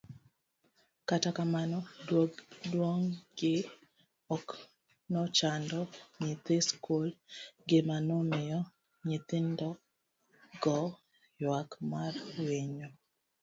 kata 1.09 1.29
kamano 1.37 1.77
duondgi 2.71 3.55
ok 4.35 4.47
nochando 5.11 5.79
nyithi 6.23 6.55
skul, 6.69 7.07
gima 7.67 7.97
nomiyo 8.07 8.59
nyithindogo 9.07 10.79
ywak 11.41 11.69
mar 11.91 12.13
winyo 12.45 12.87